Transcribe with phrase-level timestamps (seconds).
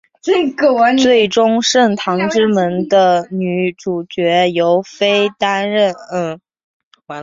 [0.97, 5.93] 最终圣堂之门的女主角由飞担任。